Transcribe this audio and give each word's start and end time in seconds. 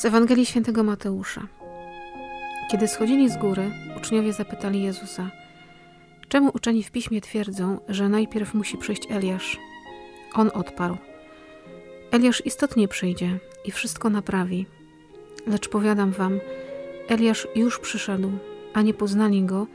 Z 0.00 0.04
Ewangelii 0.04 0.46
Świętego 0.46 0.84
Mateusza. 0.84 1.46
Kiedy 2.70 2.88
schodzili 2.88 3.30
z 3.30 3.36
góry, 3.36 3.70
uczniowie 3.96 4.32
zapytali 4.32 4.82
Jezusa: 4.82 5.30
Czemu 6.28 6.50
uczeni 6.54 6.82
w 6.82 6.90
piśmie 6.90 7.20
twierdzą, 7.20 7.78
że 7.88 8.08
najpierw 8.08 8.54
musi 8.54 8.78
przyjść 8.78 9.02
Eliasz? 9.10 9.58
On 10.34 10.50
odparł: 10.54 10.96
Eliasz 12.10 12.46
istotnie 12.46 12.88
przyjdzie 12.88 13.38
i 13.64 13.70
wszystko 13.70 14.10
naprawi. 14.10 14.66
Lecz 15.46 15.68
powiadam 15.68 16.10
wam, 16.10 16.40
Eliasz 17.08 17.48
już 17.54 17.78
przyszedł, 17.78 18.32
a 18.74 18.82
nie 18.82 18.94
poznali 18.94 19.42
go 19.42 19.66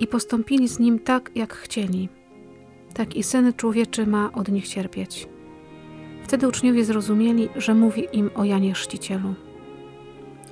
i 0.00 0.06
postąpili 0.06 0.68
z 0.68 0.78
nim 0.78 0.98
tak, 0.98 1.30
jak 1.34 1.54
chcieli. 1.54 2.08
Tak 2.94 3.16
i 3.16 3.22
syn 3.22 3.52
człowieczy 3.52 4.06
ma 4.06 4.32
od 4.32 4.48
nich 4.48 4.68
cierpieć. 4.68 5.28
Wtedy 6.24 6.48
uczniowie 6.48 6.84
zrozumieli, 6.84 7.48
że 7.56 7.74
mówi 7.74 8.06
im 8.12 8.30
o 8.34 8.44
Janie 8.44 8.72
Chrzcicielu. 8.72 9.34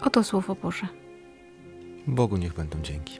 Oto 0.02 0.24
słowo 0.24 0.56
Boże. 0.62 0.86
Bogu 2.06 2.36
niech 2.36 2.54
będą 2.54 2.82
dzięki. 2.82 3.18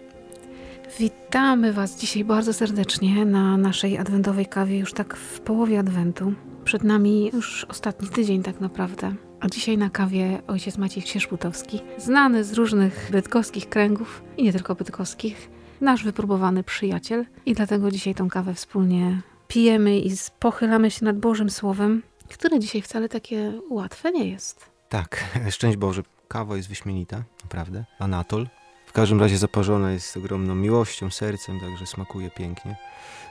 Witamy 0.99 1.73
Was 1.73 2.01
dzisiaj 2.01 2.25
bardzo 2.25 2.53
serdecznie 2.53 3.25
na 3.25 3.57
naszej 3.57 3.99
adwentowej 3.99 4.47
kawie, 4.47 4.79
już 4.79 4.93
tak 4.93 5.17
w 5.17 5.41
połowie 5.41 5.79
adwentu. 5.79 6.33
Przed 6.65 6.85
nami 6.85 7.31
już 7.35 7.65
ostatni 7.65 8.09
tydzień 8.09 8.43
tak 8.43 8.61
naprawdę. 8.61 9.15
A 9.41 9.49
dzisiaj 9.49 9.79
na 9.79 9.91
kawie 9.91 10.43
ojciec 10.47 10.79
Maciej 10.79 11.03
Ksieszputowski, 11.03 11.81
znany 11.99 12.45
z 12.45 12.53
różnych 12.53 13.09
bydgoskich 13.13 13.69
kręgów 13.69 14.23
i 14.37 14.43
nie 14.43 14.53
tylko 14.53 14.75
bydgoskich, 14.75 15.51
nasz 15.81 16.05
wypróbowany 16.05 16.63
przyjaciel. 16.63 17.27
I 17.47 17.55
dlatego 17.55 17.91
dzisiaj 17.91 18.15
tą 18.15 18.29
kawę 18.29 18.55
wspólnie 18.55 19.21
pijemy 19.49 19.99
i 19.99 20.11
pochylamy 20.39 20.91
się 20.91 21.05
nad 21.05 21.19
Bożym 21.19 21.51
Słowem, 21.51 22.03
które 22.29 22.59
dzisiaj 22.59 22.83
wcale 22.83 23.09
takie 23.09 23.53
łatwe 23.71 24.13
nie 24.13 24.29
jest. 24.29 24.71
Tak, 24.89 25.25
szczęść 25.51 25.77
Boże. 25.77 26.03
Kawa 26.33 26.57
jest 26.57 26.69
wyśmienita, 26.69 27.23
naprawdę. 27.43 27.85
Anatol. 27.99 28.49
W 28.87 28.93
każdym 28.93 29.21
razie 29.21 29.39
zaparzona 29.39 29.93
jest 29.93 30.17
ogromną 30.17 30.55
miłością, 30.55 31.11
sercem, 31.11 31.61
także 31.61 31.87
smakuje 31.87 32.31
pięknie. 32.31 32.77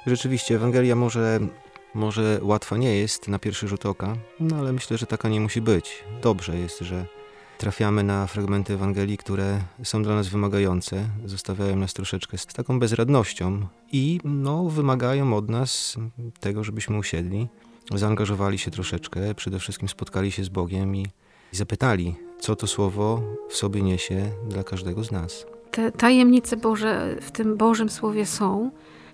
Rzeczywiście, 0.08 0.56
Ewangelia 0.56 0.95
może, 0.95 1.39
może 1.94 2.39
łatwa 2.41 2.78
nie 2.78 2.95
jest 2.95 3.28
na 3.28 3.39
pierwszy 3.39 3.67
rzut 3.67 3.86
oka, 3.86 4.16
no 4.39 4.56
ale 4.56 4.73
myślę, 4.73 4.97
że 4.97 5.06
taka 5.06 5.30
nie 5.30 5.41
musi 5.41 5.61
być. 5.61 6.03
Dobrze 6.22 6.58
jest, 6.58 6.80
że 6.80 7.06
trafiamy 7.58 8.03
na 8.03 8.28
fragmenty 8.28 8.73
Ewangelii, 8.73 9.17
które 9.17 9.61
są 9.84 10.03
dla 10.03 10.16
nas 10.16 10.28
wymagające, 10.28 11.09
zostawiają 11.25 11.75
nas 11.75 11.94
troszeczkę 11.94 12.38
z 12.38 12.45
taką 12.45 12.80
bezradnością 12.80 13.67
i 13.91 14.19
no, 14.23 14.63
wymagają 14.63 15.34
od 15.34 15.50
nas 15.50 15.97
tego, 16.39 16.63
żebyśmy 16.63 16.97
usiedli, 16.97 17.47
zaangażowali 17.95 18.58
się 18.58 18.72
troszeczkę, 18.72 19.36
przede 19.36 19.59
wszystkim 19.59 19.89
spotkali 19.89 20.31
się 20.31 20.44
z 20.44 20.50
Bogiem 20.50 20.95
i 20.95 21.08
i 21.53 21.56
zapytali, 21.56 22.16
co 22.39 22.55
to 22.55 22.67
słowo 22.67 23.21
w 23.49 23.55
sobie 23.55 23.81
niesie 23.81 24.31
dla 24.49 24.63
każdego 24.63 25.03
z 25.03 25.11
nas. 25.11 25.45
Te 25.71 25.91
tajemnice 25.91 26.57
Boże 26.57 27.15
w 27.21 27.31
tym 27.31 27.57
Bożym 27.57 27.89
Słowie 27.89 28.25
są. 28.25 28.71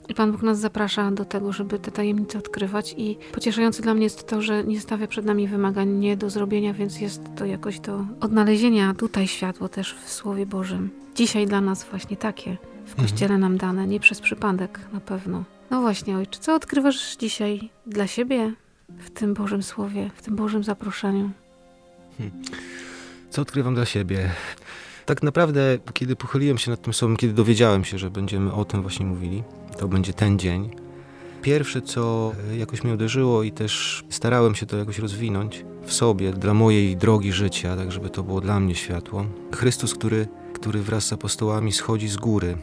I 0.09 0.13
Pan 0.13 0.31
Bóg 0.31 0.41
nas 0.41 0.59
zaprasza 0.59 1.11
do 1.11 1.25
tego, 1.25 1.53
żeby 1.53 1.79
te 1.79 1.91
tajemnice 1.91 2.37
odkrywać. 2.37 2.95
I 2.97 3.17
pocieszające 3.31 3.83
dla 3.83 3.93
mnie 3.93 4.03
jest 4.03 4.27
to, 4.27 4.41
że 4.41 4.63
nie 4.63 4.81
stawia 4.81 5.07
przed 5.07 5.25
nami 5.25 5.47
wymagań 5.47 5.89
nie 5.89 6.17
do 6.17 6.29
zrobienia, 6.29 6.73
więc 6.73 7.01
jest 7.01 7.21
to 7.35 7.45
jakoś 7.45 7.79
do 7.79 8.05
odnalezienia 8.21 8.93
tutaj 8.93 9.27
światło 9.27 9.69
też 9.69 9.95
w 10.05 10.11
Słowie 10.11 10.45
Bożym. 10.45 10.89
Dzisiaj 11.15 11.47
dla 11.47 11.61
nas 11.61 11.83
właśnie 11.83 12.17
takie 12.17 12.57
w 12.85 12.89
mhm. 12.89 13.07
Kościele 13.07 13.37
nam 13.37 13.57
dane, 13.57 13.87
nie 13.87 13.99
przez 13.99 14.21
przypadek 14.21 14.79
na 14.93 14.99
pewno. 14.99 15.43
No 15.71 15.81
właśnie, 15.81 16.17
Ojcze, 16.17 16.39
co 16.39 16.55
odkrywasz 16.55 17.15
dzisiaj 17.15 17.69
dla 17.87 18.07
siebie 18.07 18.53
w 18.89 19.09
tym 19.09 19.33
Bożym 19.33 19.63
Słowie, 19.63 20.11
w 20.15 20.21
tym 20.21 20.35
Bożym 20.35 20.63
zaproszeniu? 20.63 21.31
Hmm. 22.17 22.41
Co 23.35 23.41
odkrywam 23.41 23.75
dla 23.75 23.85
siebie? 23.85 24.31
Tak 25.05 25.23
naprawdę, 25.23 25.77
kiedy 25.93 26.15
pochyliłem 26.15 26.57
się 26.57 26.71
nad 26.71 26.81
tym 26.81 26.93
słowem, 26.93 27.17
kiedy 27.17 27.33
dowiedziałem 27.33 27.83
się, 27.83 27.97
że 27.97 28.11
będziemy 28.11 28.53
o 28.53 28.65
tym 28.65 28.81
właśnie 28.81 29.05
mówili, 29.05 29.43
to 29.77 29.87
będzie 29.87 30.13
ten 30.13 30.39
dzień. 30.39 30.69
Pierwsze, 31.41 31.81
co 31.81 32.31
jakoś 32.57 32.83
mnie 32.83 32.93
uderzyło 32.93 33.43
i 33.43 33.51
też 33.51 34.03
starałem 34.09 34.55
się 34.55 34.65
to 34.65 34.77
jakoś 34.77 34.99
rozwinąć 34.99 35.65
w 35.85 35.93
sobie, 35.93 36.33
dla 36.33 36.53
mojej 36.53 36.97
drogi 36.97 37.31
życia, 37.31 37.75
tak 37.75 37.91
żeby 37.91 38.09
to 38.09 38.23
było 38.23 38.41
dla 38.41 38.59
mnie 38.59 38.75
światło. 38.75 39.25
Chrystus, 39.55 39.93
który, 39.93 40.27
który 40.53 40.81
wraz 40.81 41.05
z 41.05 41.13
apostołami 41.13 41.71
schodzi 41.71 42.07
z 42.07 42.17
góry. 42.17 42.57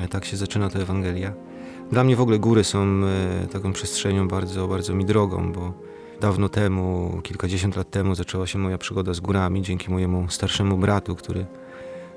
E, 0.00 0.08
tak 0.08 0.24
się 0.24 0.36
zaczyna 0.36 0.70
ta 0.70 0.78
Ewangelia. 0.78 1.32
Dla 1.90 2.04
mnie 2.04 2.16
w 2.16 2.20
ogóle 2.20 2.38
góry 2.38 2.64
są 2.64 3.02
e, 3.04 3.46
taką 3.46 3.72
przestrzenią 3.72 4.28
bardzo, 4.28 4.68
bardzo 4.68 4.94
mi 4.94 5.04
drogą, 5.04 5.52
bo 5.52 5.72
Dawno 6.22 6.48
temu, 6.48 7.20
kilkadziesiąt 7.22 7.76
lat 7.76 7.90
temu 7.90 8.14
zaczęła 8.14 8.46
się 8.46 8.58
moja 8.58 8.78
przygoda 8.78 9.14
z 9.14 9.20
górami 9.20 9.62
dzięki 9.62 9.90
mojemu 9.90 10.30
starszemu 10.30 10.78
bratu, 10.78 11.16
który 11.16 11.46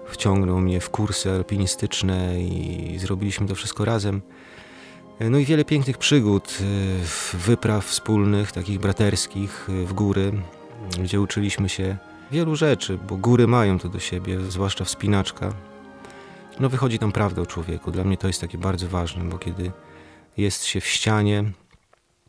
wciągnął 0.07 0.59
mnie 0.59 0.79
w 0.79 0.89
kursy 0.89 1.31
alpinistyczne 1.31 2.41
i 2.41 2.95
zrobiliśmy 2.99 3.47
to 3.47 3.55
wszystko 3.55 3.85
razem. 3.85 4.21
No 5.19 5.38
i 5.38 5.45
wiele 5.45 5.66
pięknych 5.66 5.97
przygód, 5.97 6.57
y, 6.61 7.38
wypraw 7.38 7.85
wspólnych, 7.85 8.51
takich 8.51 8.79
braterskich 8.79 9.69
y, 9.69 9.85
w 9.85 9.93
góry, 9.93 10.31
gdzie 10.99 11.22
uczyliśmy 11.22 11.69
się 11.69 11.97
wielu 12.31 12.55
rzeczy, 12.55 12.99
bo 13.07 13.17
góry 13.17 13.47
mają 13.47 13.79
to 13.79 13.89
do 13.89 13.99
siebie, 13.99 14.41
zwłaszcza 14.41 14.85
wspinaczka. 14.85 15.53
No 16.59 16.69
wychodzi 16.69 16.99
tam 16.99 17.11
prawda 17.11 17.41
o 17.41 17.45
człowieku. 17.45 17.91
Dla 17.91 18.03
mnie 18.03 18.17
to 18.17 18.27
jest 18.27 18.41
takie 18.41 18.57
bardzo 18.57 18.87
ważne, 18.87 19.23
bo 19.23 19.37
kiedy 19.37 19.72
jest 20.37 20.66
się 20.66 20.81
w 20.81 20.87
ścianie, 20.87 21.43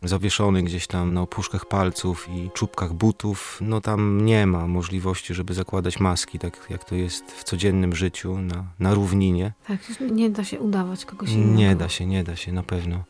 zawieszony 0.02 0.62
gdzieś 0.62 0.86
tam 0.86 1.14
na 1.14 1.22
opuszkach 1.22 1.66
palców 1.66 2.28
i 2.28 2.50
czubkach 2.54 2.92
butów, 2.92 3.58
no 3.60 3.80
tam 3.80 4.24
nie 4.24 4.46
ma 4.46 4.66
możliwości, 4.66 5.34
żeby 5.34 5.54
zakładać 5.54 6.00
maski, 6.00 6.38
tak 6.38 6.66
jak 6.70 6.84
to 6.84 6.94
jest 6.94 7.32
w 7.32 7.44
codziennym 7.44 7.96
życiu 7.96 8.38
na, 8.38 8.64
na 8.78 8.94
równinie. 8.94 9.52
Tak, 9.68 9.80
nie 10.10 10.30
da 10.30 10.44
się 10.44 10.60
udawać 10.60 11.04
kogoś 11.04 11.30
innego. 11.30 11.58
Nie 11.58 11.76
da 11.76 11.88
się, 11.88 12.06
nie 12.06 12.24
da 12.24 12.36
się, 12.36 12.52
na 12.52 12.62
pewno. 12.62 13.04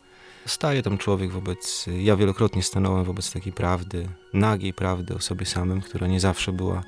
Staje 0.47 0.83
tam 0.83 0.99
człowiek 0.99 1.31
wobec, 1.31 1.87
ja 1.99 2.17
wielokrotnie 2.17 2.63
stanąłem 2.63 3.05
wobec 3.05 3.33
takiej 3.33 3.53
prawdy, 3.53 4.09
nagiej 4.35 4.75
prawdy 4.75 5.15
o 5.15 5.21
sobie 5.21 5.47
samym, 5.47 5.81
która 5.81 6.07
nie 6.07 6.21
zawsze 6.21 6.53
była 6.53 6.83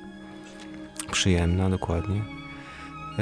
przyjemna, 1.11 1.69
dokładnie. 1.69 2.21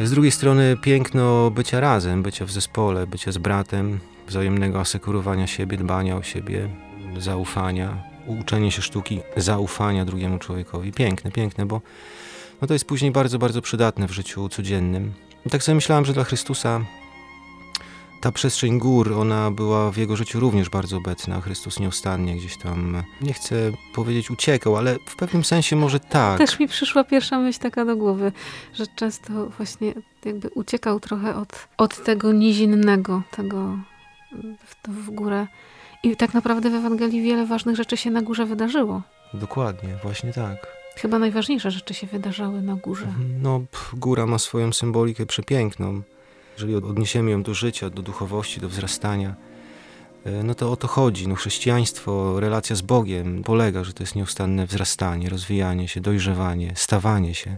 Z 0.04 0.12
drugiej 0.12 0.32
strony 0.32 0.78
piękno 0.82 1.52
bycia 1.52 1.80
razem, 1.80 2.24
bycia 2.24 2.46
w 2.46 2.52
zespole, 2.52 3.08
bycia 3.08 3.32
z 3.32 3.38
bratem, 3.38 4.00
wzajemnego 4.28 4.80
asekurowania 4.80 5.48
siebie, 5.48 5.78
dbania 5.78 6.16
o 6.16 6.24
siebie, 6.24 6.70
zaufania, 7.18 8.04
uczenie 8.28 8.72
się 8.72 8.82
sztuki 8.82 9.20
zaufania 9.38 10.06
drugiemu 10.06 10.40
człowiekowi. 10.40 10.92
Piękne, 10.92 11.32
piękne, 11.32 11.66
bo 11.66 11.82
no 12.62 12.68
to 12.68 12.74
jest 12.74 12.86
później 12.86 13.12
bardzo, 13.12 13.40
bardzo 13.40 13.62
przydatne 13.62 14.08
w 14.08 14.12
życiu 14.12 14.50
codziennym. 14.50 15.14
I 15.46 15.50
tak 15.50 15.64
sobie 15.64 15.76
myślałem, 15.76 16.06
że 16.06 16.14
dla 16.14 16.24
Chrystusa 16.24 16.82
ta 18.22 18.32
przestrzeń 18.32 18.80
gór, 18.80 19.14
ona 19.14 19.52
była 19.52 19.92
w 19.92 19.98
jego 19.98 20.16
życiu 20.16 20.40
również 20.40 20.70
bardzo 20.70 20.98
obecna. 20.98 21.42
Chrystus 21.42 21.80
nieustannie 21.80 22.36
gdzieś 22.36 22.58
tam, 22.58 23.04
nie 23.22 23.34
chcę 23.34 23.56
powiedzieć 23.94 24.32
uciekał, 24.32 24.78
ale 24.78 24.96
w 25.06 25.16
pewnym 25.16 25.44
sensie 25.44 25.76
może 25.76 26.00
tak. 26.00 26.38
Też 26.38 26.60
mi 26.60 26.68
przyszła 26.68 27.04
pierwsza 27.04 27.40
myśl 27.40 27.60
taka 27.60 27.86
do 27.86 27.96
głowy, 27.96 28.32
że 28.74 28.88
często 28.88 29.34
właśnie 29.58 29.94
jakby 30.26 30.50
uciekał 30.50 31.00
trochę 31.00 31.36
od, 31.36 31.68
od 31.78 32.04
tego 32.04 32.32
nizinnego, 32.32 33.22
tego 33.32 33.78
w, 34.66 34.90
w 34.90 35.10
górę. 35.10 35.48
I 36.04 36.16
tak 36.16 36.34
naprawdę 36.34 36.70
w 36.70 36.76
Ewangelii 36.76 37.22
wiele 37.22 37.46
ważnych 37.46 37.76
rzeczy 37.76 37.98
się 37.98 38.12
na 38.12 38.22
górze 38.22 38.46
wydarzyło. 38.46 39.02
Dokładnie, 39.34 39.98
właśnie 40.04 40.34
tak. 40.34 40.68
Chyba 40.98 41.20
najważniejsze 41.20 41.72
rzeczy 41.72 41.94
się 41.94 42.08
wydarzały 42.08 42.62
na 42.62 42.76
górze. 42.76 43.06
Mhm. 43.06 43.42
No, 43.42 43.62
góra 43.94 44.26
ma 44.26 44.40
swoją 44.40 44.74
symbolikę 44.74 45.26
przepiękną. 45.26 46.02
Jeżeli 46.54 46.76
odniesiemy 46.76 47.32
ją 47.32 47.44
do 47.44 47.54
życia, 47.54 47.90
do 47.90 48.02
duchowości, 48.02 48.62
do 48.62 48.70
wzrastania, 48.70 49.36
e, 50.26 50.44
no 50.44 50.56
to 50.56 50.72
o 50.72 50.76
to 50.76 50.88
chodzi. 50.88 51.28
No, 51.28 51.36
chrześcijaństwo, 51.36 52.40
relacja 52.40 52.76
z 52.76 52.82
Bogiem 52.82 53.44
polega, 53.44 53.84
że 53.84 53.94
to 53.94 54.04
jest 54.04 54.16
nieustanne 54.16 54.68
wzrastanie, 54.68 55.30
rozwijanie 55.30 55.88
się, 55.88 56.02
dojrzewanie, 56.02 56.74
stawanie 56.76 57.36
się. 57.36 57.58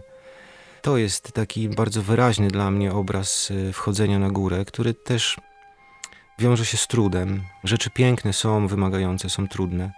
To 0.82 0.96
jest 0.96 1.32
taki 1.32 1.68
bardzo 1.68 2.02
wyraźny 2.02 2.48
dla 2.48 2.70
mnie 2.70 2.92
obraz 2.92 3.52
e, 3.68 3.72
wchodzenia 3.72 4.18
na 4.18 4.30
górę, 4.30 4.64
który 4.64 4.94
też 4.94 5.36
wiąże 6.40 6.64
się 6.64 6.76
z 6.76 6.86
trudem. 6.86 7.42
Rzeczy 7.64 7.90
piękne 7.90 8.32
są 8.32 8.66
wymagające, 8.66 9.30
są 9.30 9.48
trudne. 9.48 9.90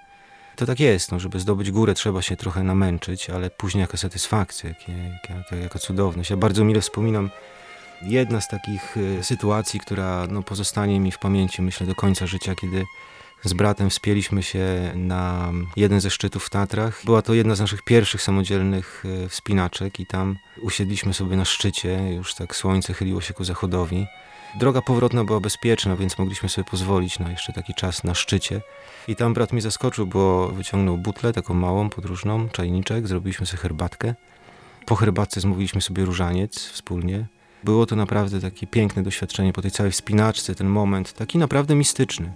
To 0.56 0.66
tak 0.66 0.80
jest, 0.80 1.12
no, 1.12 1.20
żeby 1.20 1.40
zdobyć 1.40 1.70
górę 1.70 1.94
trzeba 1.94 2.22
się 2.22 2.36
trochę 2.36 2.62
namęczyć, 2.62 3.30
ale 3.30 3.50
później 3.50 3.80
jaka 3.80 3.96
satysfakcja, 3.96 4.70
jaka, 4.70 5.56
jaka, 5.56 5.78
cudowność. 5.78 6.30
Ja 6.30 6.36
bardzo 6.36 6.64
mile 6.64 6.80
wspominam 6.80 7.30
jedna 8.02 8.40
z 8.40 8.48
takich 8.48 8.96
y, 8.96 9.24
sytuacji, 9.24 9.80
która 9.80 10.26
no, 10.30 10.42
pozostanie 10.42 11.00
mi 11.00 11.12
w 11.12 11.18
pamięci, 11.18 11.62
myślę, 11.62 11.86
do 11.86 11.94
końca 11.94 12.26
życia, 12.26 12.54
kiedy 12.54 12.84
z 13.44 13.52
bratem 13.52 13.90
wspięliśmy 13.90 14.42
się 14.42 14.92
na 14.94 15.52
jeden 15.76 16.00
ze 16.00 16.10
szczytów 16.10 16.44
w 16.44 16.50
Tatrach. 16.50 17.02
Była 17.04 17.22
to 17.22 17.34
jedna 17.34 17.54
z 17.54 17.60
naszych 17.60 17.82
pierwszych 17.82 18.22
samodzielnych 18.22 19.04
y, 19.24 19.28
wspinaczek 19.28 20.00
i 20.00 20.06
tam 20.06 20.36
usiedliśmy 20.60 21.14
sobie 21.14 21.36
na 21.36 21.44
szczycie, 21.44 22.14
już 22.14 22.34
tak 22.34 22.56
słońce 22.56 22.94
chyliło 22.94 23.20
się 23.20 23.34
ku 23.34 23.44
zachodowi. 23.44 24.06
Droga 24.58 24.82
powrotna 24.82 25.24
była 25.24 25.40
bezpieczna, 25.40 25.96
więc 25.96 26.18
mogliśmy 26.18 26.48
sobie 26.48 26.64
pozwolić 26.64 27.18
na 27.18 27.30
jeszcze 27.30 27.52
taki 27.52 27.74
czas 27.74 28.04
na 28.04 28.14
szczycie. 28.14 28.60
I 29.08 29.16
tam 29.16 29.34
brat 29.34 29.52
mnie 29.52 29.62
zaskoczył, 29.62 30.06
bo 30.06 30.48
wyciągnął 30.48 30.98
butlę, 30.98 31.32
taką 31.32 31.54
małą, 31.54 31.90
podróżną, 31.90 32.48
czajniczek, 32.48 33.08
zrobiliśmy 33.08 33.46
sobie 33.46 33.58
herbatkę. 33.62 34.14
Po 34.86 34.94
herbatce 34.94 35.40
zmówiliśmy 35.40 35.80
sobie 35.80 36.04
różaniec 36.04 36.58
wspólnie. 36.66 37.26
Było 37.64 37.86
to 37.86 37.96
naprawdę 37.96 38.40
takie 38.40 38.66
piękne 38.66 39.02
doświadczenie 39.02 39.52
po 39.52 39.62
tej 39.62 39.70
całej 39.70 39.92
wspinaczce, 39.92 40.54
ten 40.54 40.66
moment, 40.66 41.12
taki 41.12 41.38
naprawdę 41.38 41.74
mistyczny. 41.74 42.32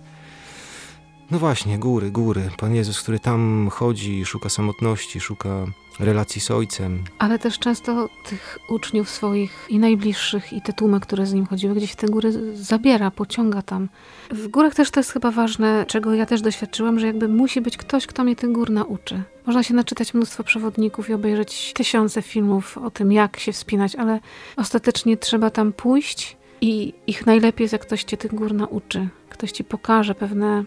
No 1.30 1.38
właśnie, 1.38 1.78
góry, 1.78 2.10
góry. 2.10 2.50
Pan 2.58 2.74
Jezus, 2.74 3.02
który 3.02 3.18
tam 3.18 3.68
chodzi, 3.72 4.24
szuka 4.24 4.48
samotności, 4.48 5.20
szuka 5.20 5.66
relacji 6.00 6.40
z 6.40 6.50
Ojcem. 6.50 7.04
Ale 7.18 7.38
też 7.38 7.58
często 7.58 8.08
tych 8.28 8.58
uczniów 8.68 9.10
swoich 9.10 9.66
i 9.68 9.78
najbliższych, 9.78 10.52
i 10.52 10.62
te 10.62 10.72
tłumy, 10.72 11.00
które 11.00 11.26
z 11.26 11.32
nim 11.32 11.46
chodziły, 11.46 11.74
gdzieś 11.74 11.94
te 11.94 12.06
góry 12.06 12.54
zabiera, 12.54 13.10
pociąga 13.10 13.62
tam. 13.62 13.88
W 14.30 14.48
górach 14.48 14.74
też 14.74 14.90
to 14.90 15.00
jest 15.00 15.12
chyba 15.12 15.30
ważne, 15.30 15.84
czego 15.88 16.14
ja 16.14 16.26
też 16.26 16.42
doświadczyłam, 16.42 16.98
że 16.98 17.06
jakby 17.06 17.28
musi 17.28 17.60
być 17.60 17.76
ktoś, 17.76 18.06
kto 18.06 18.24
mnie 18.24 18.36
tych 18.36 18.52
gór 18.52 18.70
nauczy. 18.70 19.22
Można 19.46 19.62
się 19.62 19.74
naczytać 19.74 20.14
mnóstwo 20.14 20.44
przewodników 20.44 21.10
i 21.10 21.14
obejrzeć 21.14 21.72
tysiące 21.74 22.22
filmów 22.22 22.78
o 22.78 22.90
tym, 22.90 23.12
jak 23.12 23.40
się 23.40 23.52
wspinać, 23.52 23.96
ale 23.96 24.20
ostatecznie 24.56 25.16
trzeba 25.16 25.50
tam 25.50 25.72
pójść 25.72 26.36
i 26.60 26.94
ich 27.06 27.26
najlepiej 27.26 27.64
jest, 27.64 27.72
jak 27.72 27.82
ktoś 27.82 28.04
cię 28.04 28.16
tych 28.16 28.34
gór 28.34 28.54
nauczy. 28.54 29.08
Ktoś 29.28 29.52
ci 29.52 29.64
pokaże 29.64 30.14
pewne 30.14 30.64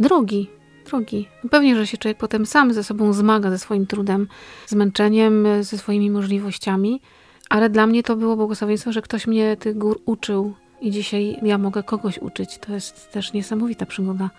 drogi, 0.00 0.50
drogi. 0.90 1.28
No 1.44 1.50
pewnie, 1.50 1.76
że 1.76 1.86
się 1.86 1.98
człowiek 1.98 2.18
potem 2.18 2.46
sam 2.46 2.72
ze 2.74 2.84
sobą 2.84 3.12
zmaga, 3.12 3.50
ze 3.50 3.58
swoim 3.58 3.86
trudem, 3.86 4.28
zmęczeniem, 4.66 5.46
ze 5.60 5.78
swoimi 5.78 6.10
możliwościami, 6.10 7.00
ale 7.48 7.70
dla 7.70 7.86
mnie 7.86 8.02
to 8.02 8.16
było 8.16 8.36
błogosławieństwo, 8.36 8.92
że 8.92 9.02
ktoś 9.02 9.26
mnie 9.26 9.56
tych 9.56 9.78
gór 9.78 10.00
uczył 10.06 10.54
i 10.80 10.90
dzisiaj 10.90 11.38
ja 11.42 11.58
mogę 11.58 11.82
kogoś 11.82 12.18
uczyć. 12.18 12.58
To 12.58 12.74
jest 12.74 13.12
też 13.12 13.32
niesamowita 13.32 13.86
przygoda. 13.86 14.30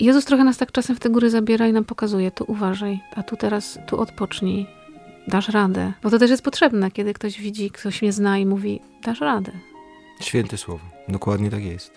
Jezus 0.00 0.24
trochę 0.24 0.44
nas 0.44 0.56
tak 0.56 0.72
czasem 0.72 0.96
w 0.96 1.00
te 1.00 1.10
góry 1.10 1.30
zabiera 1.30 1.68
i 1.68 1.72
nam 1.72 1.84
pokazuje, 1.84 2.30
tu 2.30 2.44
uważaj, 2.48 3.00
a 3.16 3.22
tu 3.22 3.36
teraz, 3.36 3.78
tu 3.86 4.00
odpocznij, 4.00 4.66
dasz 5.28 5.48
radę. 5.48 5.92
Bo 6.02 6.10
to 6.10 6.18
też 6.18 6.30
jest 6.30 6.42
potrzebne, 6.42 6.90
kiedy 6.90 7.14
ktoś 7.14 7.40
widzi, 7.40 7.70
ktoś 7.70 8.02
mnie 8.02 8.12
zna 8.12 8.38
i 8.38 8.46
mówi, 8.46 8.80
dasz 9.04 9.20
radę. 9.20 9.52
Święte 10.20 10.56
słowo, 10.56 10.84
dokładnie 11.08 11.50
tak 11.50 11.64
jest. 11.64 11.92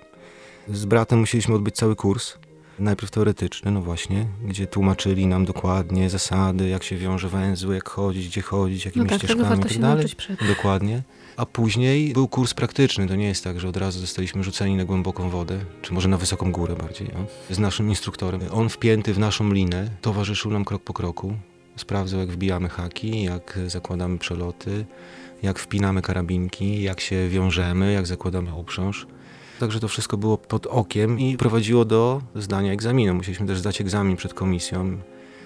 Z 0.68 0.86
bratem 0.86 1.19
musieliśmy 1.19 1.56
odbyć 1.56 1.75
cały 1.75 1.95
kurs 1.95 2.38
Najpierw 2.79 3.11
teoretyczny, 3.11 3.71
no 3.71 3.81
właśnie, 3.81 4.25
gdzie 4.45 4.67
tłumaczyli 4.67 5.27
nam 5.27 5.45
dokładnie 5.45 6.09
zasady, 6.09 6.69
jak 6.69 6.83
się 6.83 6.97
wiąże 6.97 7.29
węzły, 7.29 7.75
jak 7.75 7.89
chodzić, 7.89 8.27
gdzie 8.27 8.41
chodzić, 8.41 8.85
jakimi 8.85 9.05
no 9.05 9.09
tak, 9.09 9.19
ścieżkami 9.19 9.59
i 9.59 9.63
tak 9.63 9.77
dalej. 9.77 10.05
Dokładnie. 10.47 11.01
A 11.37 11.45
później 11.45 12.13
był 12.13 12.27
kurs 12.27 12.53
praktyczny. 12.53 13.07
To 13.07 13.15
nie 13.15 13.27
jest 13.27 13.43
tak, 13.43 13.59
że 13.59 13.67
od 13.67 13.77
razu 13.77 13.99
zostaliśmy 13.99 14.43
rzuceni 14.43 14.75
na 14.75 14.85
głęboką 14.85 15.29
wodę, 15.29 15.59
czy 15.81 15.93
może 15.93 16.09
na 16.09 16.17
wysoką 16.17 16.51
górę 16.51 16.75
bardziej, 16.75 17.09
no? 17.13 17.25
z 17.55 17.59
naszym 17.59 17.89
instruktorem. 17.89 18.41
On 18.51 18.69
wpięty 18.69 19.13
w 19.13 19.19
naszą 19.19 19.53
linę, 19.53 19.89
towarzyszył 20.01 20.51
nam 20.51 20.65
krok 20.65 20.83
po 20.83 20.93
kroku. 20.93 21.33
Sprawdzał, 21.75 22.19
jak 22.19 22.29
wbijamy 22.29 22.69
haki, 22.69 23.23
jak 23.23 23.59
zakładamy 23.67 24.17
przeloty, 24.17 24.85
jak 25.43 25.59
wpinamy 25.59 26.01
karabinki, 26.01 26.83
jak 26.83 26.99
się 26.99 27.29
wiążemy, 27.29 27.93
jak 27.93 28.07
zakładamy 28.07 28.55
uprząż. 28.55 29.07
Także 29.63 29.80
to 29.80 29.88
wszystko 29.88 30.18
było 30.18 30.38
pod 30.38 30.68
okiem 30.68 31.19
i 31.19 31.38
prowadziło 31.38 31.86
do 31.86 32.21
zdania 32.36 32.71
egzaminu. 32.71 33.13
Musieliśmy 33.13 33.48
też 33.48 33.60
zdać 33.60 33.81
egzamin 33.81 34.18
przed 34.18 34.33
komisją. 34.33 34.98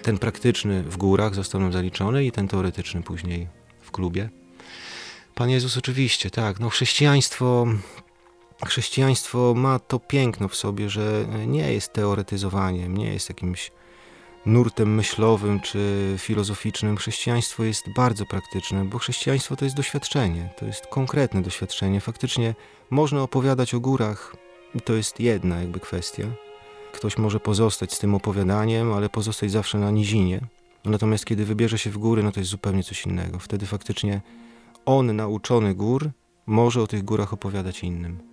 Ten 0.02 0.18
praktyczny 0.18 0.82
w 0.82 0.96
górach 0.96 1.34
został 1.34 1.60
nam 1.60 1.72
zaliczony 1.72 2.24
i 2.24 2.32
ten 2.32 2.48
teoretyczny 2.48 3.02
później 3.02 3.46
w 3.80 3.90
klubie. 3.90 4.28
Pan 5.34 5.50
Jezus 5.50 5.76
oczywiście, 5.76 6.30
tak. 6.30 6.60
No 6.60 6.68
chrześcijaństwo, 6.68 7.66
chrześcijaństwo 8.66 9.54
ma 9.56 9.78
to 9.78 9.98
piękno 9.98 10.48
w 10.48 10.56
sobie, 10.56 10.90
że 10.90 11.26
nie 11.46 11.72
jest 11.72 11.92
teoretyzowaniem, 11.92 12.96
nie 12.96 13.12
jest 13.12 13.28
jakimś 13.28 13.70
nurtem 14.46 14.94
myślowym 14.94 15.60
czy 15.60 16.14
filozoficznym. 16.18 16.96
Chrześcijaństwo 16.96 17.64
jest 17.64 17.90
bardzo 17.96 18.26
praktyczne, 18.26 18.84
bo 18.84 18.98
chrześcijaństwo 18.98 19.56
to 19.56 19.64
jest 19.64 19.76
doświadczenie, 19.76 20.50
to 20.58 20.66
jest 20.66 20.86
konkretne 20.86 21.42
doświadczenie. 21.42 22.00
Faktycznie 22.00 22.54
można 22.90 23.22
opowiadać 23.22 23.74
o 23.74 23.80
górach 23.80 24.36
to 24.84 24.92
jest 24.92 25.20
jedna 25.20 25.60
jakby 25.60 25.80
kwestia. 25.80 26.24
Ktoś 26.92 27.18
może 27.18 27.40
pozostać 27.40 27.94
z 27.94 27.98
tym 27.98 28.14
opowiadaniem, 28.14 28.92
ale 28.92 29.08
pozostać 29.08 29.50
zawsze 29.50 29.78
na 29.78 29.90
nizinie. 29.90 30.40
Natomiast 30.84 31.24
kiedy 31.24 31.44
wybierze 31.44 31.78
się 31.78 31.90
w 31.90 31.98
góry, 31.98 32.22
no 32.22 32.32
to 32.32 32.40
jest 32.40 32.50
zupełnie 32.50 32.82
coś 32.82 33.06
innego. 33.06 33.38
Wtedy 33.38 33.66
faktycznie 33.66 34.20
on, 34.86 35.16
nauczony 35.16 35.74
gór, 35.74 36.10
może 36.46 36.82
o 36.82 36.86
tych 36.86 37.04
górach 37.04 37.32
opowiadać 37.32 37.84
innym. 37.84 38.27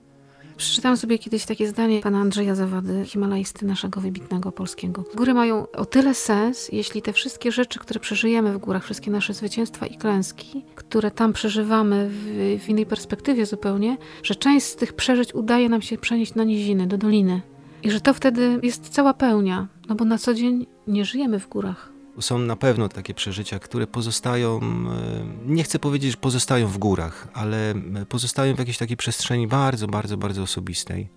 Przeczytałam 0.57 0.97
sobie 0.97 1.19
kiedyś 1.19 1.45
takie 1.45 1.67
zdanie 1.67 2.01
pana 2.01 2.19
Andrzeja 2.19 2.55
Zawady, 2.55 3.05
himalajsty 3.05 3.65
naszego 3.65 4.01
wybitnego 4.01 4.51
polskiego. 4.51 5.03
Góry 5.15 5.33
mają 5.33 5.71
o 5.71 5.85
tyle 5.85 6.13
sens, 6.13 6.69
jeśli 6.71 7.01
te 7.01 7.13
wszystkie 7.13 7.51
rzeczy, 7.51 7.79
które 7.79 7.99
przeżyjemy 7.99 8.53
w 8.53 8.57
górach, 8.57 8.83
wszystkie 8.83 9.11
nasze 9.11 9.33
zwycięstwa 9.33 9.85
i 9.85 9.97
klęski, 9.97 10.65
które 10.75 11.11
tam 11.11 11.33
przeżywamy 11.33 12.09
w, 12.09 12.59
w 12.63 12.69
innej 12.69 12.85
perspektywie 12.85 13.45
zupełnie, 13.45 13.97
że 14.23 14.35
część 14.35 14.65
z 14.65 14.75
tych 14.75 14.93
przeżyć 14.93 15.35
udaje 15.35 15.69
nam 15.69 15.81
się 15.81 15.97
przenieść 15.97 16.35
na 16.35 16.43
niziny, 16.43 16.87
do 16.87 16.97
doliny. 16.97 17.41
I 17.83 17.91
że 17.91 18.01
to 18.01 18.13
wtedy 18.13 18.59
jest 18.63 18.89
cała 18.89 19.13
pełnia, 19.13 19.67
no 19.89 19.95
bo 19.95 20.05
na 20.05 20.17
co 20.17 20.33
dzień 20.33 20.65
nie 20.87 21.05
żyjemy 21.05 21.39
w 21.39 21.49
górach. 21.49 21.94
Są 22.19 22.39
na 22.39 22.55
pewno 22.55 22.89
takie 22.89 23.13
przeżycia, 23.13 23.59
które 23.59 23.87
pozostają, 23.87 24.59
e, 24.59 25.25
nie 25.45 25.63
chcę 25.63 25.79
powiedzieć, 25.79 26.11
że 26.11 26.17
pozostają 26.17 26.67
w 26.67 26.77
górach, 26.77 27.27
ale 27.33 27.71
e, 27.71 28.05
pozostają 28.09 28.55
w 28.55 28.59
jakiejś 28.59 28.77
takiej 28.77 28.97
przestrzeni 28.97 29.47
bardzo, 29.47 29.87
bardzo, 29.87 30.17
bardzo 30.17 30.41
osobistej. 30.41 31.09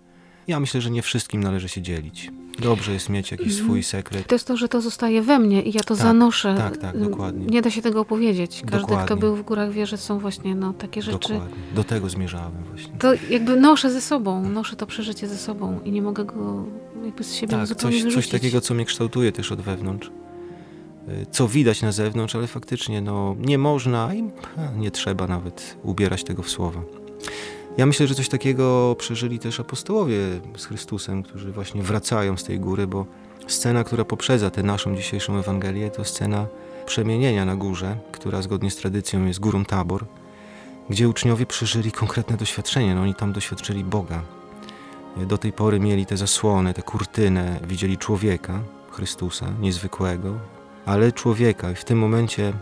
Ja 0.49 0.61
myślę, 0.61 0.81
że 0.81 0.91
nie 0.91 1.03
wszystkim 1.03 1.43
należy 1.43 1.69
się 1.69 1.83
dzielić. 1.83 2.31
Dobrze 2.59 2.93
jest 2.93 3.09
mieć 3.09 3.31
jakiś 3.31 3.47
mhm. 3.47 3.65
swój 3.65 3.83
sekret. 3.83 4.27
To 4.27 4.35
jest 4.35 4.47
to, 4.47 4.57
że 4.57 4.69
to 4.69 4.81
zostaje 4.81 5.23
we 5.23 5.39
mnie 5.39 5.63
i 5.63 5.73
ja 5.73 5.81
to 5.81 5.95
tak, 5.95 5.97
zanoszę. 5.97 6.55
Tak, 6.57 6.77
tak, 6.77 6.99
dokładnie. 6.99 7.47
Nie 7.47 7.63
da 7.63 7.71
się 7.71 7.83
tego 7.83 8.01
opowiedzieć. 8.01 8.61
Każdy, 8.61 8.81
dokładnie. 8.81 9.07
kto 9.07 9.17
był 9.17 9.37
w 9.37 9.43
górach, 9.43 9.73
wie, 9.73 9.87
że 9.87 9.97
są 9.97 10.19
właśnie 10.19 10.55
no, 10.55 10.73
takie 10.73 11.03
rzeczy. 11.03 11.33
Dokładnie. 11.33 11.57
Do 11.75 11.85
tego 11.85 12.09
zmierzałem 12.09 12.53
właśnie. 12.71 12.99
To 12.99 13.13
jakby 13.31 13.57
noszę 13.57 13.91
ze 13.91 14.01
sobą, 14.01 14.49
noszę 14.49 14.77
to 14.77 14.87
przeżycie 14.87 15.29
ze 15.29 15.37
sobą 15.37 15.81
i 15.85 15.93
nie 15.93 16.03
mogę 16.03 16.25
go 16.25 16.65
jakby 17.05 17.25
z 17.25 17.35
siebie 17.35 17.53
tak, 17.53 17.67
zupełnie 17.67 18.03
coś, 18.03 18.15
coś 18.15 18.29
takiego, 18.29 18.61
co 18.61 18.75
mnie 18.75 18.85
kształtuje 18.85 19.33
też 19.33 19.53
od 19.53 19.61
wewnątrz. 19.61 20.11
Y, 21.11 21.27
co 21.31 21.49
widać 21.49 21.83
na 21.83 21.93
zewnątrz, 21.93 22.35
ale 22.35 22.47
faktycznie 22.47 23.01
no, 23.01 23.37
nie 23.39 23.59
można 23.59 24.15
i 24.15 24.31
nie 24.77 24.91
trzeba 24.91 25.27
nawet 25.27 25.77
ubierać 25.83 26.25
tego 26.25 26.43
w 26.43 26.51
słowa. 26.51 26.83
Ja 27.77 27.87
myślę, 27.87 28.07
że 28.07 28.15
coś 28.15 28.29
takiego 28.29 28.97
przeżyli 28.99 29.39
też 29.39 29.61
apostołowie 29.61 30.19
z 30.57 30.65
Chrystusem, 30.65 31.23
którzy 31.23 31.53
właśnie 31.53 31.83
wracają 31.83 32.37
z 32.37 32.45
tej 32.45 32.61
góry, 32.61 32.87
bo 32.87 33.07
scena, 33.47 33.85
która 33.85 34.05
poprzedza 34.05 34.51
tę 34.51 34.63
naszą 34.63 34.97
dzisiejszą 34.97 35.39
Ewangelię, 35.39 35.91
to 35.91 36.05
scena 36.05 36.47
przemienienia 36.87 37.45
na 37.45 37.57
górze, 37.57 37.97
która 38.13 38.43
zgodnie 38.43 38.71
z 38.71 38.77
tradycją 38.77 39.27
jest 39.27 39.41
górą 39.41 39.65
Tabor, 39.65 40.05
gdzie 40.91 41.09
uczniowie 41.09 41.47
przeżyli 41.47 41.93
konkretne 41.93 42.37
doświadczenie. 42.37 42.95
No, 42.95 43.03
oni 43.03 43.15
tam 43.15 43.33
doświadczyli 43.33 43.85
Boga. 43.85 44.23
Do 45.17 45.39
tej 45.39 45.53
pory 45.53 45.81
mieli 45.81 46.07
te 46.07 46.17
zasłony, 46.17 46.75
tę 46.75 46.83
kurtynę, 46.83 47.61
widzieli 47.69 47.99
człowieka, 47.99 48.61
Chrystusa, 48.91 49.47
niezwykłego, 49.61 50.35
ale 50.89 51.13
człowieka. 51.13 51.71
I 51.71 51.75
w 51.75 51.85
tym 51.85 51.99
momencie 51.99 52.53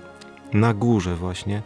na 0.53 0.75
górze 0.75 1.17
właśnie 1.17 1.63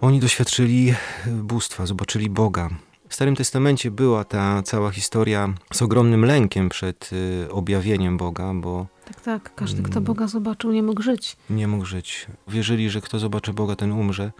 oni 0.00 0.20
doświadczyli 0.20 0.94
bóstwa, 1.26 1.86
zobaczyli 1.86 2.30
Boga. 2.30 2.70
W 3.08 3.14
Starym 3.14 3.36
Testamencie 3.36 3.90
była 3.90 4.24
ta 4.24 4.62
cała 4.62 4.90
historia 4.90 5.54
z 5.72 5.82
ogromnym 5.82 6.24
lękiem 6.24 6.68
przed 6.68 7.10
y, 7.12 7.52
objawieniem 7.52 8.16
Boga, 8.16 8.54
bo. 8.54 8.86
Tak, 9.04 9.20
tak. 9.20 9.54
Każdy, 9.54 9.82
kto 9.82 9.92
mm. 9.92 10.04
Boga 10.04 10.26
zobaczył, 10.26 10.72
nie 10.72 10.82
mógł 10.82 11.02
żyć. 11.02 11.36
Nie 11.50 11.68
mógł 11.68 11.84
żyć. 11.84 12.26
Wierzyli, 12.48 12.90
że 12.90 13.00
kto 13.00 13.18
zobaczy 13.18 13.52
Boga, 13.52 13.76
ten 13.76 13.92
umrze. 13.92 14.32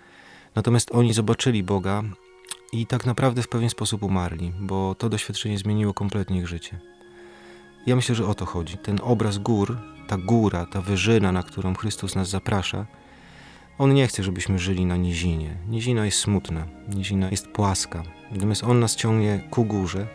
Natomiast 0.54 0.90
oni 0.94 1.12
zobaczyli 1.12 1.62
Boga 1.62 2.02
i 2.72 2.86
tak 2.86 3.06
naprawdę 3.06 3.42
w 3.42 3.48
pewien 3.48 3.70
sposób 3.70 4.02
umarli, 4.02 4.52
bo 4.60 4.94
to 4.94 5.08
doświadczenie 5.08 5.58
zmieniło 5.58 5.94
kompletnie 5.94 6.38
ich 6.38 6.48
życie. 6.48 6.93
Ja 7.86 7.96
myślę, 7.96 8.14
że 8.14 8.26
o 8.26 8.34
to 8.34 8.46
chodzi. 8.46 8.78
Ten 8.78 8.98
obraz 9.02 9.38
gór 9.38 9.76
ta 10.06 10.16
góra, 10.16 10.66
ta 10.66 10.80
wyżyna, 10.80 11.32
na 11.32 11.42
którą 11.42 11.74
Chrystus 11.74 12.14
nas 12.14 12.28
zaprasza, 12.28 12.86
On 13.78 13.94
nie 13.94 14.06
chce, 14.06 14.22
żebyśmy 14.22 14.58
żyli 14.58 14.86
na 14.86 14.96
nizinie. 14.96 15.56
Nizina 15.68 16.04
jest 16.04 16.18
smutna, 16.18 16.66
nizina 16.88 17.30
jest 17.30 17.48
płaska. 17.48 18.02
Natomiast 18.30 18.64
On 18.64 18.80
nas 18.80 18.96
ciągnie 18.96 19.40
ku 19.50 19.64
górze, 19.64 20.06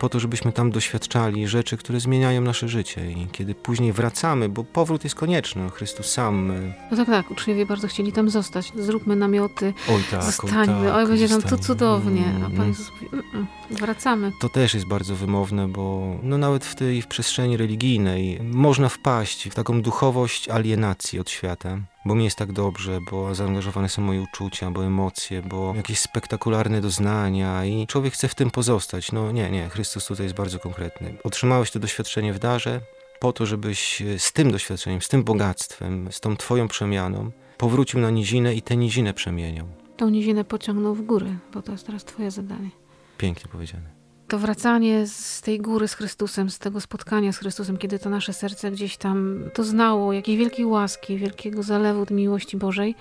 po 0.00 0.08
to, 0.08 0.20
żebyśmy 0.20 0.52
tam 0.52 0.70
doświadczali 0.70 1.48
rzeczy, 1.48 1.76
które 1.76 2.00
zmieniają 2.00 2.40
nasze 2.40 2.68
życie. 2.68 3.10
I 3.10 3.26
kiedy 3.32 3.54
później 3.54 3.92
wracamy, 3.92 4.48
bo 4.48 4.64
powrót 4.64 5.04
jest 5.04 5.16
konieczny, 5.16 5.70
Chrystus 5.70 6.06
sam. 6.06 6.50
E, 6.50 6.74
no 6.90 6.96
tak, 6.96 7.06
tak, 7.06 7.30
uczniowie 7.30 7.66
bardzo 7.66 7.88
chcieli 7.88 8.12
tam 8.12 8.30
zostać. 8.30 8.72
Zróbmy 8.76 9.16
namioty, 9.16 9.74
oj 9.88 10.02
tak, 10.10 10.22
zostańmy, 10.22 10.78
oj, 10.78 10.86
tak, 10.86 10.94
oj 10.96 11.06
będzie 11.06 11.28
tam 11.28 11.42
tu 11.42 11.58
cudownie. 11.58 12.24
A 12.36 12.40
Pan 12.40 12.52
mm. 12.52 12.68
Jezus 12.68 12.90
mówi, 12.92 13.06
mm, 13.12 13.26
mm, 13.34 13.46
wracamy. 13.70 14.32
To 14.40 14.48
też 14.48 14.74
jest 14.74 14.86
bardzo 14.86 15.16
wymowne, 15.16 15.68
bo 15.68 16.14
no 16.22 16.38
nawet 16.38 16.64
w 16.64 16.74
tej 16.74 17.02
w 17.02 17.06
przestrzeni 17.06 17.56
religijnej 17.56 18.40
można 18.42 18.88
wpaść 18.88 19.48
w 19.48 19.54
taką 19.54 19.82
duchowość 19.82 20.48
alienacji 20.48 21.20
od 21.20 21.30
świata 21.30 21.78
bo 22.04 22.14
mi 22.14 22.24
jest 22.24 22.38
tak 22.38 22.52
dobrze, 22.52 22.98
bo 23.10 23.34
zaangażowane 23.34 23.88
są 23.88 24.02
moje 24.02 24.22
uczucia, 24.22 24.70
bo 24.70 24.84
emocje, 24.84 25.42
bo 25.42 25.74
jakieś 25.76 25.98
spektakularne 25.98 26.80
doznania 26.80 27.64
i 27.64 27.86
człowiek 27.86 28.14
chce 28.14 28.28
w 28.28 28.34
tym 28.34 28.50
pozostać. 28.50 29.12
No 29.12 29.32
nie, 29.32 29.50
nie, 29.50 29.68
Chrystus 29.68 30.06
tutaj 30.06 30.26
jest 30.26 30.36
bardzo 30.36 30.58
konkretny. 30.58 31.16
Otrzymałeś 31.24 31.70
to 31.70 31.78
doświadczenie 31.78 32.32
w 32.32 32.38
darze 32.38 32.80
po 33.20 33.32
to, 33.32 33.46
żebyś 33.46 34.02
z 34.18 34.32
tym 34.32 34.50
doświadczeniem, 34.50 35.02
z 35.02 35.08
tym 35.08 35.24
bogactwem, 35.24 36.12
z 36.12 36.20
tą 36.20 36.36
twoją 36.36 36.68
przemianą 36.68 37.30
powrócił 37.58 38.00
na 38.00 38.10
nizinę 38.10 38.54
i 38.54 38.62
tę 38.62 38.76
nizinę 38.76 39.14
przemieniał. 39.14 39.66
Tą 39.96 40.08
nizinę 40.08 40.44
pociągnął 40.44 40.94
w 40.94 41.02
górę, 41.02 41.36
bo 41.54 41.62
to 41.62 41.72
jest 41.72 41.86
teraz 41.86 42.04
twoje 42.04 42.30
zadanie. 42.30 42.70
Pięknie 43.18 43.50
powiedziane. 43.52 43.99
To 44.30 44.38
wracanie 44.38 45.06
z 45.06 45.40
tej 45.40 45.58
góry 45.58 45.88
z 45.88 45.94
Chrystusem, 45.94 46.50
z 46.50 46.58
tego 46.58 46.80
spotkania 46.80 47.32
z 47.32 47.38
Chrystusem, 47.38 47.76
kiedy 47.76 47.98
to 47.98 48.10
nasze 48.10 48.32
serce 48.32 48.70
gdzieś 48.70 48.96
tam 48.96 49.44
doznało 49.56 50.12
jakiej 50.12 50.36
wielkiej 50.36 50.66
łaski, 50.66 51.16
wielkiego 51.16 51.62
zalewu 51.62 52.14
miłości 52.14 52.56
Bożej. 52.56 52.94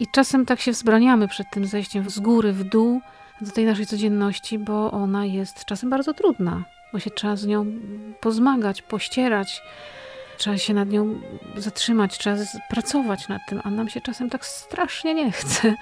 I 0.00 0.06
czasem 0.12 0.46
tak 0.46 0.60
się 0.60 0.72
wzbraniamy 0.72 1.28
przed 1.28 1.46
tym 1.50 1.66
zejściem 1.66 2.10
z 2.10 2.18
góry 2.18 2.52
w 2.52 2.64
dół 2.64 3.00
do 3.40 3.50
tej 3.50 3.64
naszej 3.64 3.86
codzienności, 3.86 4.58
bo 4.58 4.90
ona 4.92 5.26
jest 5.26 5.64
czasem 5.64 5.90
bardzo 5.90 6.14
trudna, 6.14 6.64
bo 6.92 6.98
się 6.98 7.10
trzeba 7.10 7.36
z 7.36 7.46
nią 7.46 7.66
pozmagać, 8.20 8.82
pościerać, 8.82 9.62
trzeba 10.38 10.58
się 10.58 10.74
nad 10.74 10.88
nią 10.88 11.20
zatrzymać, 11.56 12.18
trzeba 12.18 12.36
pracować 12.70 13.28
nad 13.28 13.42
tym, 13.48 13.60
a 13.64 13.70
nam 13.70 13.88
się 13.88 14.00
czasem 14.00 14.30
tak 14.30 14.46
strasznie 14.46 15.14
nie 15.14 15.32
chce. 15.32 15.74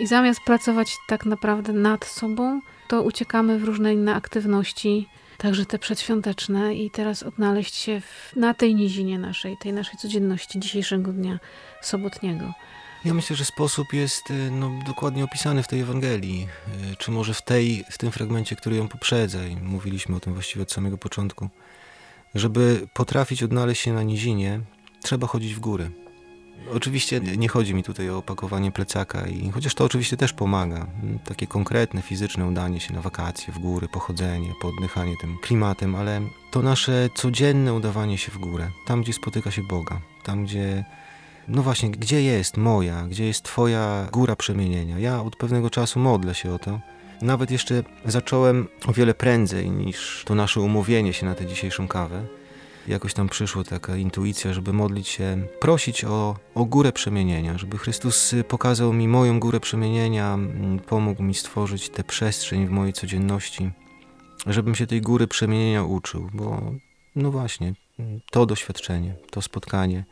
I 0.00 0.06
zamiast 0.06 0.40
pracować 0.46 0.96
tak 1.08 1.26
naprawdę 1.26 1.72
nad 1.72 2.04
sobą, 2.04 2.60
to 2.90 3.02
uciekamy 3.02 3.58
w 3.58 3.64
różne 3.64 3.94
inne 3.94 4.14
aktywności, 4.14 5.08
także 5.38 5.66
te 5.66 5.78
przedświąteczne 5.78 6.74
i 6.74 6.90
teraz 6.90 7.22
odnaleźć 7.22 7.74
się 7.74 8.00
w, 8.00 8.36
na 8.36 8.54
tej 8.54 8.74
nizinie 8.74 9.18
naszej, 9.18 9.56
tej 9.56 9.72
naszej 9.72 9.98
codzienności 9.98 10.60
dzisiejszego 10.60 11.12
dnia 11.12 11.38
sobotniego. 11.82 12.52
Ja 13.04 13.14
myślę, 13.14 13.36
że 13.36 13.44
sposób 13.44 13.92
jest 13.92 14.30
y, 14.30 14.50
no, 14.50 14.70
dokładnie 14.86 15.24
opisany 15.24 15.62
w 15.62 15.68
tej 15.68 15.80
Ewangelii, 15.80 16.48
y, 16.92 16.96
czy 16.96 17.10
może 17.10 17.34
w, 17.34 17.42
tej, 17.42 17.84
w 17.90 17.98
tym 17.98 18.10
fragmencie, 18.10 18.56
który 18.56 18.76
ją 18.76 18.88
poprzedza 18.88 19.46
i 19.46 19.56
mówiliśmy 19.56 20.16
o 20.16 20.20
tym 20.20 20.34
właściwie 20.34 20.62
od 20.62 20.72
samego 20.72 20.98
początku. 20.98 21.48
Żeby 22.34 22.88
potrafić 22.94 23.42
odnaleźć 23.42 23.82
się 23.82 23.92
na 23.92 24.02
nizinie, 24.02 24.60
trzeba 25.02 25.26
chodzić 25.26 25.54
w 25.54 25.60
góry. 25.60 25.90
Oczywiście 26.74 27.20
nie 27.20 27.48
chodzi 27.48 27.74
mi 27.74 27.82
tutaj 27.82 28.10
o 28.10 28.18
opakowanie 28.18 28.72
plecaka, 28.72 29.26
i 29.26 29.50
chociaż 29.50 29.74
to 29.74 29.84
oczywiście 29.84 30.16
też 30.16 30.32
pomaga. 30.32 30.86
Takie 31.24 31.46
konkretne, 31.46 32.02
fizyczne 32.02 32.46
udanie 32.46 32.80
się 32.80 32.94
na 32.94 33.00
wakacje, 33.00 33.52
w 33.54 33.58
góry, 33.58 33.88
pochodzenie, 33.88 34.52
poddychanie 34.60 35.14
tym 35.20 35.38
klimatem, 35.42 35.94
ale 35.94 36.20
to 36.50 36.62
nasze 36.62 37.08
codzienne 37.14 37.74
udawanie 37.74 38.18
się 38.18 38.32
w 38.32 38.38
górę, 38.38 38.70
tam 38.86 39.02
gdzie 39.02 39.12
spotyka 39.12 39.50
się 39.50 39.62
Boga, 39.62 40.00
tam 40.22 40.44
gdzie 40.44 40.84
no 41.48 41.62
właśnie, 41.62 41.90
gdzie 41.90 42.22
jest 42.22 42.56
moja, 42.56 43.06
gdzie 43.06 43.26
jest 43.26 43.42
Twoja 43.42 44.08
góra 44.12 44.36
przemienienia? 44.36 44.98
Ja 44.98 45.22
od 45.22 45.36
pewnego 45.36 45.70
czasu 45.70 46.00
modlę 46.00 46.34
się 46.34 46.52
o 46.52 46.58
to. 46.58 46.80
Nawet 47.22 47.50
jeszcze 47.50 47.82
zacząłem 48.04 48.68
o 48.86 48.92
wiele 48.92 49.14
prędzej 49.14 49.70
niż 49.70 50.22
to 50.26 50.34
nasze 50.34 50.60
umówienie 50.60 51.12
się 51.12 51.26
na 51.26 51.34
tę 51.34 51.46
dzisiejszą 51.46 51.88
kawę. 51.88 52.24
Jakoś 52.88 53.14
tam 53.14 53.28
przyszła 53.28 53.64
taka 53.64 53.96
intuicja, 53.96 54.52
żeby 54.52 54.72
modlić 54.72 55.08
się, 55.08 55.46
prosić 55.60 56.04
o, 56.04 56.36
o 56.54 56.64
górę 56.64 56.92
przemienienia, 56.92 57.58
żeby 57.58 57.78
Chrystus 57.78 58.34
pokazał 58.48 58.92
mi 58.92 59.08
moją 59.08 59.40
górę 59.40 59.60
przemienienia, 59.60 60.38
pomógł 60.86 61.22
mi 61.22 61.34
stworzyć 61.34 61.88
tę 61.88 62.04
przestrzeń 62.04 62.66
w 62.66 62.70
mojej 62.70 62.92
codzienności, 62.92 63.70
żebym 64.46 64.74
się 64.74 64.86
tej 64.86 65.00
góry 65.00 65.26
przemienienia 65.26 65.84
uczył, 65.84 66.30
bo 66.34 66.72
no 67.16 67.30
właśnie, 67.30 67.74
to 68.30 68.46
doświadczenie, 68.46 69.14
to 69.30 69.42
spotkanie 69.42 70.04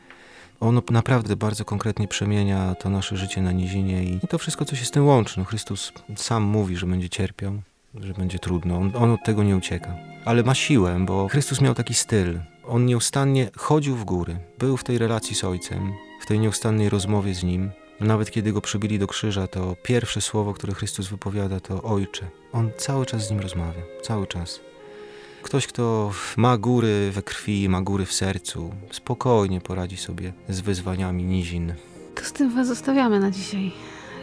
ono 0.59 0.81
naprawdę 0.91 1.35
bardzo 1.35 1.65
konkretnie 1.65 2.07
przemienia 2.07 2.75
to 2.75 2.89
nasze 2.89 3.17
życie 3.17 3.41
na 3.41 3.51
nizinie 3.51 4.03
i 4.03 4.19
to 4.29 4.37
wszystko, 4.37 4.65
co 4.65 4.75
się 4.75 4.85
z 4.85 4.91
tym 4.91 5.07
łączy. 5.07 5.39
No, 5.39 5.45
Chrystus 5.45 5.93
sam 6.15 6.43
mówi, 6.43 6.77
że 6.77 6.87
będzie 6.87 7.09
cierpiał, 7.09 7.61
że 7.95 8.13
będzie 8.13 8.39
trudno. 8.39 8.77
On, 8.77 8.91
on 8.95 9.11
od 9.11 9.23
tego 9.23 9.43
nie 9.43 9.55
ucieka. 9.55 9.95
Ale 10.25 10.43
ma 10.43 10.55
siłę, 10.55 10.99
bo 11.05 11.27
Chrystus 11.27 11.61
miał 11.61 11.75
taki 11.75 11.93
styl. 11.93 12.39
On 12.69 12.85
nieustannie 12.85 13.49
chodził 13.57 13.95
w 13.95 14.03
góry, 14.03 14.37
był 14.59 14.77
w 14.77 14.83
tej 14.83 14.97
relacji 14.97 15.35
z 15.35 15.43
Ojcem, 15.43 15.93
w 16.21 16.25
tej 16.25 16.39
nieustannej 16.39 16.89
rozmowie 16.89 17.35
z 17.35 17.43
Nim. 17.43 17.71
Nawet 17.99 18.31
kiedy 18.31 18.53
go 18.53 18.61
przybili 18.61 18.99
do 18.99 19.07
krzyża, 19.07 19.47
to 19.47 19.75
pierwsze 19.83 20.21
słowo, 20.21 20.53
które 20.53 20.73
Chrystus 20.73 21.07
wypowiada, 21.07 21.59
to 21.59 21.81
Ojcze. 21.81 22.27
On 22.53 22.71
cały 22.77 23.05
czas 23.05 23.27
z 23.27 23.31
nim 23.31 23.39
rozmawia, 23.39 23.81
cały 24.01 24.27
czas. 24.27 24.59
Ktoś, 25.43 25.67
kto 25.67 26.11
ma 26.37 26.57
góry 26.57 27.11
we 27.11 27.21
krwi, 27.21 27.69
ma 27.69 27.81
góry 27.81 28.05
w 28.05 28.13
sercu, 28.13 28.73
spokojnie 28.91 29.61
poradzi 29.61 29.97
sobie 29.97 30.33
z 30.49 30.61
wyzwaniami 30.61 31.23
nizin. 31.23 31.73
To 32.15 32.23
z 32.23 32.33
tym 32.33 32.55
was 32.55 32.67
zostawiamy 32.67 33.19
na 33.19 33.31
dzisiaj, 33.31 33.71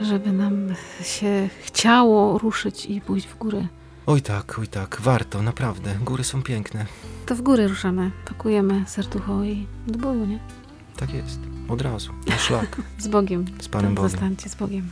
żeby 0.00 0.32
nam 0.32 0.74
się 1.02 1.48
chciało 1.62 2.38
ruszyć 2.38 2.86
i 2.86 3.00
pójść 3.00 3.26
w 3.26 3.38
górę. 3.38 3.66
Oj 4.06 4.22
tak, 4.22 4.58
oj 4.58 4.68
tak, 4.68 5.00
warto, 5.00 5.42
naprawdę. 5.42 5.94
Góry 6.04 6.24
są 6.24 6.42
piękne. 6.42 6.86
To 7.26 7.36
w 7.36 7.42
góry 7.42 7.68
ruszamy, 7.68 8.10
pakujemy 8.28 8.84
serducho 8.86 9.44
i 9.44 9.66
do 9.86 9.98
boju, 9.98 10.26
nie? 10.26 10.38
Tak 10.96 11.14
jest, 11.14 11.40
od 11.68 11.82
razu, 11.82 12.12
na 12.26 12.38
szlak. 12.38 12.76
z 12.98 13.08
Bogiem. 13.08 13.44
Z 13.60 13.68
Panem 13.68 13.94
Bogiem. 13.94 14.10
Zostańcie 14.10 14.48
z 14.48 14.54
Bogiem. 14.54 14.90